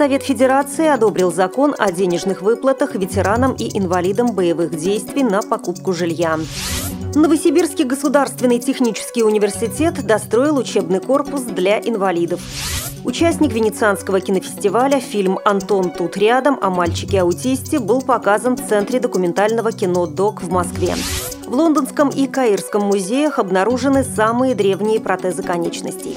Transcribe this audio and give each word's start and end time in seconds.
Совет 0.00 0.22
Федерации 0.22 0.86
одобрил 0.86 1.30
закон 1.30 1.74
о 1.76 1.92
денежных 1.92 2.40
выплатах 2.40 2.94
ветеранам 2.94 3.52
и 3.52 3.78
инвалидам 3.78 4.32
боевых 4.32 4.74
действий 4.74 5.22
на 5.22 5.42
покупку 5.42 5.92
жилья. 5.92 6.38
Новосибирский 7.14 7.84
государственный 7.84 8.60
технический 8.60 9.22
университет 9.22 10.02
достроил 10.06 10.56
учебный 10.56 11.00
корпус 11.00 11.42
для 11.42 11.78
инвалидов. 11.78 12.40
Участник 13.04 13.52
Венецианского 13.52 14.22
кинофестиваля 14.22 15.00
фильм 15.00 15.38
«Антон 15.44 15.90
тут 15.90 16.16
рядом» 16.16 16.58
о 16.62 16.70
мальчике-аутисте 16.70 17.78
был 17.78 18.00
показан 18.00 18.56
в 18.56 18.66
Центре 18.66 19.00
документального 19.00 19.70
кино 19.70 20.06
«ДОК» 20.06 20.40
в 20.40 20.50
Москве. 20.50 20.94
В 21.46 21.54
Лондонском 21.54 22.08
и 22.08 22.26
Каирском 22.26 22.84
музеях 22.84 23.38
обнаружены 23.38 24.02
самые 24.02 24.54
древние 24.54 24.98
протезы 24.98 25.42
конечностей. 25.42 26.16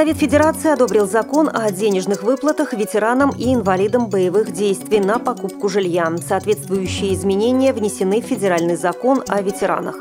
Совет 0.00 0.16
Федерации 0.16 0.72
одобрил 0.72 1.06
закон 1.06 1.50
о 1.52 1.70
денежных 1.70 2.22
выплатах 2.22 2.72
ветеранам 2.72 3.32
и 3.36 3.52
инвалидам 3.52 4.08
боевых 4.08 4.50
действий 4.50 4.98
на 4.98 5.18
покупку 5.18 5.68
жилья. 5.68 6.10
Соответствующие 6.26 7.12
изменения 7.12 7.74
внесены 7.74 8.22
в 8.22 8.24
федеральный 8.24 8.76
закон 8.76 9.22
о 9.28 9.42
ветеранах. 9.42 9.96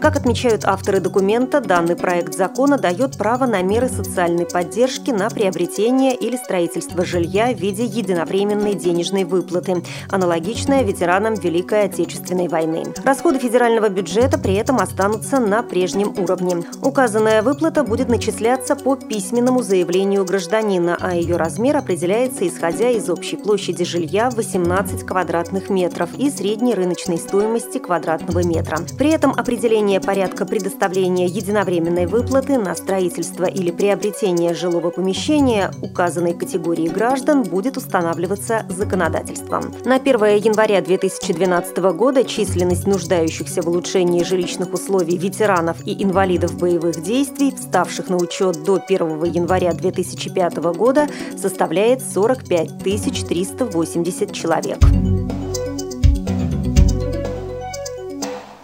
Как 0.00 0.16
отмечают 0.16 0.64
авторы 0.64 1.00
документа, 1.00 1.60
данный 1.60 1.96
проект 1.96 2.34
закона 2.34 2.78
дает 2.78 3.18
право 3.18 3.44
на 3.44 3.60
меры 3.60 3.90
социальной 3.90 4.46
поддержки 4.46 5.10
на 5.10 5.28
приобретение 5.28 6.16
или 6.16 6.38
строительство 6.38 7.04
жилья 7.04 7.52
в 7.52 7.60
виде 7.60 7.84
единовременной 7.84 8.72
денежной 8.72 9.24
выплаты, 9.24 9.82
аналогичная 10.08 10.82
ветеранам 10.82 11.34
Великой 11.34 11.82
Отечественной 11.82 12.48
войны. 12.48 12.84
Расходы 13.04 13.38
федерального 13.38 13.90
бюджета 13.90 14.38
при 14.38 14.54
этом 14.54 14.78
останутся 14.78 15.40
на 15.40 15.62
прежнем 15.62 16.14
уровне. 16.16 16.64
Указанная 16.80 17.42
выплата 17.42 17.84
будет 17.84 18.08
начисляться 18.08 18.76
по 18.76 18.96
письменному 18.96 19.41
письменному 19.42 19.62
заявлению 19.62 20.24
гражданина, 20.24 20.96
а 21.00 21.16
ее 21.16 21.36
размер 21.36 21.76
определяется 21.76 22.46
исходя 22.46 22.90
из 22.90 23.10
общей 23.10 23.36
площади 23.36 23.84
жилья 23.84 24.30
18 24.30 25.04
квадратных 25.04 25.68
метров 25.68 26.10
и 26.16 26.30
средней 26.30 26.74
рыночной 26.74 27.18
стоимости 27.18 27.78
квадратного 27.78 28.44
метра. 28.46 28.78
При 28.96 29.10
этом 29.10 29.32
определение 29.32 30.00
порядка 30.00 30.46
предоставления 30.46 31.26
единовременной 31.26 32.06
выплаты 32.06 32.56
на 32.56 32.76
строительство 32.76 33.44
или 33.46 33.72
приобретение 33.72 34.54
жилого 34.54 34.90
помещения 34.90 35.72
указанной 35.82 36.34
категории 36.34 36.86
граждан 36.86 37.42
будет 37.42 37.76
устанавливаться 37.76 38.64
законодательством. 38.68 39.74
На 39.84 39.96
1 39.96 40.14
января 40.36 40.80
2012 40.82 41.78
года 41.96 42.22
численность 42.22 42.86
нуждающихся 42.86 43.62
в 43.62 43.68
улучшении 43.68 44.22
жилищных 44.22 44.72
условий 44.72 45.18
ветеранов 45.18 45.78
и 45.84 46.00
инвалидов 46.00 46.56
боевых 46.56 47.02
действий, 47.02 47.52
вставших 47.52 48.08
на 48.08 48.18
учет 48.18 48.62
до 48.62 48.76
1 48.76 49.21
января 49.28 49.72
2005 49.72 50.56
года 50.76 51.08
составляет 51.36 52.02
45 52.02 52.78
380 53.24 54.32
человек. 54.32 54.78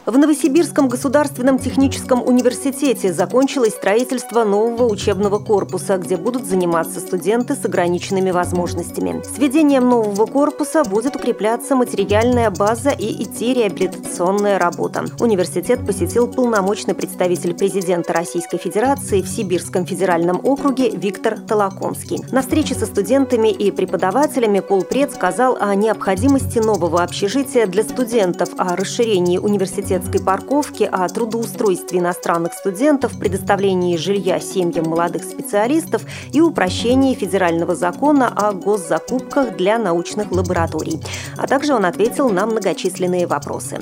В 0.08 0.16
Новосибирском 0.16 0.88
государственном 0.88 1.58
техническом 1.58 2.26
университете 2.26 3.12
закончилось 3.12 3.74
строительство 3.74 4.42
нового 4.42 4.90
учебного 4.90 5.38
корпуса, 5.38 5.98
где 5.98 6.16
будут 6.16 6.46
заниматься 6.46 7.00
студенты 7.00 7.54
с 7.54 7.62
ограниченными 7.66 8.30
возможностями. 8.30 9.22
С 9.22 9.36
введением 9.36 9.86
нового 9.86 10.24
корпуса 10.24 10.82
будет 10.82 11.14
укрепляться 11.14 11.76
материальная 11.76 12.50
база 12.50 12.88
и 12.88 13.22
идти 13.22 13.52
реабилитационная 13.52 14.58
работа. 14.58 15.04
Университет 15.20 15.86
посетил 15.86 16.26
полномочный 16.26 16.94
представитель 16.94 17.52
президента 17.52 18.14
Российской 18.14 18.56
Федерации 18.56 19.20
в 19.20 19.28
Сибирском 19.28 19.84
федеральном 19.84 20.40
округе 20.42 20.88
Виктор 20.88 21.38
Толоконский. 21.38 22.24
На 22.32 22.40
встрече 22.40 22.74
со 22.74 22.86
студентами 22.86 23.50
и 23.50 23.70
преподавателями 23.70 24.60
полпред 24.60 25.12
сказал 25.12 25.58
о 25.60 25.74
необходимости 25.74 26.60
нового 26.60 27.02
общежития 27.02 27.66
для 27.66 27.82
студентов, 27.82 28.48
о 28.56 28.74
расширении 28.74 29.36
университета 29.36 29.97
детской 29.98 30.22
парковки, 30.22 30.84
о 30.84 31.08
трудоустройстве 31.08 31.98
иностранных 31.98 32.54
студентов, 32.54 33.18
предоставлении 33.18 33.96
жилья 33.96 34.40
семьям 34.40 34.88
молодых 34.88 35.24
специалистов 35.24 36.02
и 36.32 36.40
упрощении 36.40 37.14
федерального 37.14 37.74
закона 37.74 38.32
о 38.34 38.52
госзакупках 38.52 39.56
для 39.56 39.78
научных 39.78 40.30
лабораторий. 40.30 41.00
А 41.36 41.46
также 41.46 41.74
он 41.74 41.84
ответил 41.84 42.30
на 42.30 42.46
многочисленные 42.46 43.26
вопросы. 43.26 43.76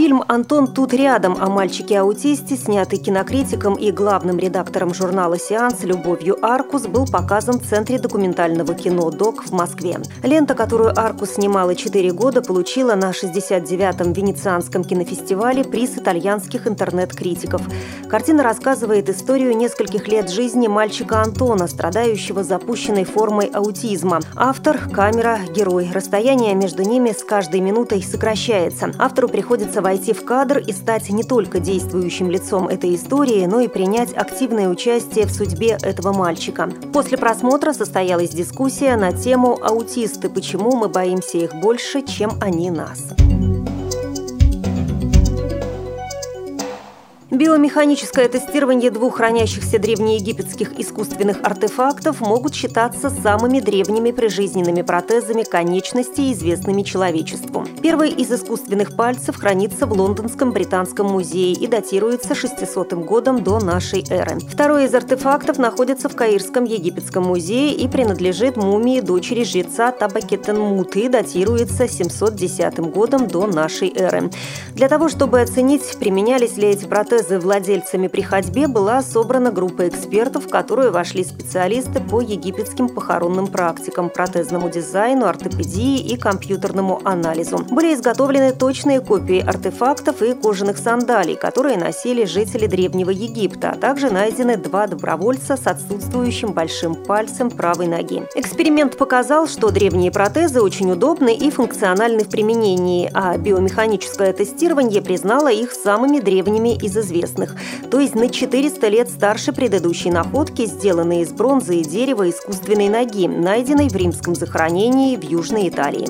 Фильм 0.00 0.24
«Антон 0.28 0.66
тут 0.66 0.94
рядом» 0.94 1.36
о 1.38 1.50
мальчике-аутисте, 1.50 2.56
снятый 2.56 2.98
кинокритиком 2.98 3.74
и 3.74 3.90
главным 3.90 4.38
редактором 4.38 4.94
журнала 4.94 5.38
«Сеанс» 5.38 5.82
Любовью 5.82 6.38
Аркус, 6.42 6.86
был 6.86 7.04
показан 7.04 7.60
в 7.60 7.68
Центре 7.68 7.98
документального 7.98 8.74
кино 8.74 9.10
«ДОК» 9.10 9.44
в 9.44 9.52
Москве. 9.52 9.98
Лента, 10.22 10.54
которую 10.54 10.98
Аркус 10.98 11.32
снимала 11.32 11.74
4 11.74 12.12
года, 12.12 12.40
получила 12.40 12.94
на 12.94 13.10
69-м 13.10 14.14
Венецианском 14.14 14.84
кинофестивале 14.84 15.64
приз 15.64 15.98
итальянских 15.98 16.66
интернет-критиков. 16.66 17.60
Картина 18.08 18.42
рассказывает 18.42 19.10
историю 19.10 19.54
нескольких 19.54 20.08
лет 20.08 20.30
жизни 20.30 20.66
мальчика 20.66 21.20
Антона, 21.20 21.68
страдающего 21.68 22.42
запущенной 22.42 23.04
формой 23.04 23.50
аутизма. 23.52 24.20
Автор, 24.34 24.78
камера, 24.90 25.40
герой. 25.54 25.90
Расстояние 25.92 26.54
между 26.54 26.84
ними 26.84 27.10
с 27.10 27.22
каждой 27.22 27.60
минутой 27.60 28.02
сокращается. 28.02 28.92
Автору 28.98 29.28
приходится 29.28 29.82
войти 29.90 30.12
в 30.12 30.24
кадр 30.24 30.58
и 30.58 30.72
стать 30.72 31.10
не 31.10 31.24
только 31.24 31.58
действующим 31.58 32.30
лицом 32.30 32.68
этой 32.68 32.94
истории, 32.94 33.44
но 33.46 33.58
и 33.58 33.66
принять 33.66 34.16
активное 34.16 34.68
участие 34.68 35.26
в 35.26 35.32
судьбе 35.32 35.78
этого 35.82 36.12
мальчика. 36.12 36.70
После 36.92 37.18
просмотра 37.18 37.72
состоялась 37.72 38.30
дискуссия 38.30 38.94
на 38.94 39.12
тему 39.12 39.58
«Аутисты. 39.60 40.28
Почему 40.28 40.76
мы 40.76 40.88
боимся 40.88 41.38
их 41.38 41.56
больше, 41.56 42.02
чем 42.02 42.30
они 42.40 42.70
нас?». 42.70 43.14
Биомеханическое 47.30 48.28
тестирование 48.28 48.90
двух 48.90 49.18
хранящихся 49.18 49.78
древнеегипетских 49.78 50.80
искусственных 50.80 51.38
артефактов 51.44 52.20
могут 52.20 52.56
считаться 52.56 53.08
самыми 53.08 53.60
древними 53.60 54.10
прижизненными 54.10 54.82
протезами 54.82 55.44
конечностей, 55.44 56.32
известными 56.32 56.82
человечеству. 56.82 57.68
Первый 57.82 58.10
из 58.10 58.32
искусственных 58.32 58.96
пальцев 58.96 59.36
хранится 59.36 59.86
в 59.86 59.92
Лондонском 59.92 60.50
британском 60.50 61.06
музее 61.06 61.52
и 61.52 61.68
датируется 61.68 62.34
600 62.34 62.94
годом 62.94 63.44
до 63.44 63.60
нашей 63.60 64.04
эры. 64.10 64.40
Второй 64.40 64.86
из 64.86 64.94
артефактов 64.94 65.56
находится 65.56 66.08
в 66.08 66.16
Каирском 66.16 66.64
египетском 66.64 67.22
музее 67.22 67.72
и 67.74 67.86
принадлежит 67.86 68.56
мумии 68.56 68.98
дочери 68.98 69.44
жреца 69.44 69.92
Табакетенмуты, 69.92 71.08
датируется 71.08 71.86
710 71.86 72.80
годом 72.90 73.28
до 73.28 73.46
нашей 73.46 73.92
эры. 73.94 74.32
Для 74.74 74.88
того, 74.88 75.08
чтобы 75.08 75.40
оценить, 75.40 75.96
применялись 76.00 76.56
ли 76.56 76.66
эти 76.66 76.86
протезы 76.86 77.19
за 77.22 77.38
владельцами 77.38 78.08
при 78.08 78.22
ходьбе 78.22 78.66
была 78.66 79.02
собрана 79.02 79.50
группа 79.50 79.88
экспертов, 79.88 80.46
в 80.46 80.48
которую 80.48 80.92
вошли 80.92 81.24
специалисты 81.24 82.00
по 82.00 82.20
египетским 82.20 82.88
похоронным 82.88 83.46
практикам, 83.46 84.10
протезному 84.10 84.70
дизайну, 84.70 85.26
ортопедии 85.26 85.98
и 85.98 86.16
компьютерному 86.16 87.00
анализу. 87.04 87.58
Были 87.70 87.94
изготовлены 87.94 88.52
точные 88.52 89.00
копии 89.00 89.40
артефактов 89.46 90.22
и 90.22 90.34
кожаных 90.34 90.78
сандалий, 90.78 91.36
которые 91.36 91.76
носили 91.76 92.24
жители 92.24 92.66
Древнего 92.66 93.10
Египта, 93.10 93.72
а 93.72 93.76
также 93.76 94.10
найдены 94.10 94.56
два 94.56 94.86
добровольца 94.86 95.56
с 95.56 95.66
отсутствующим 95.66 96.52
большим 96.52 96.94
пальцем 96.94 97.50
правой 97.50 97.86
ноги. 97.86 98.22
Эксперимент 98.34 98.96
показал, 98.96 99.46
что 99.46 99.70
древние 99.70 100.10
протезы 100.10 100.60
очень 100.60 100.90
удобны 100.90 101.34
и 101.34 101.50
функциональны 101.50 102.24
в 102.24 102.30
применении, 102.30 103.10
а 103.12 103.36
биомеханическое 103.36 104.32
тестирование 104.32 105.02
признало 105.02 105.52
их 105.52 105.72
самыми 105.72 106.20
древними 106.20 106.74
из 106.76 106.96
известных 106.96 107.09
известных, 107.10 107.56
то 107.90 107.98
есть 108.00 108.14
на 108.14 108.28
400 108.28 108.88
лет 108.88 109.08
старше 109.10 109.52
предыдущей 109.52 110.10
находки, 110.10 110.66
сделанной 110.66 111.22
из 111.22 111.32
бронзы 111.32 111.76
и 111.76 111.84
дерева 111.84 112.28
искусственной 112.30 112.88
ноги, 112.88 113.26
найденной 113.26 113.88
в 113.88 113.96
римском 113.96 114.34
захоронении 114.34 115.16
в 115.16 115.24
Южной 115.24 115.68
Италии. 115.68 116.08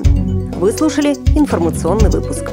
Вы 0.56 0.72
слушали 0.72 1.14
информационный 1.36 2.10
выпуск. 2.10 2.44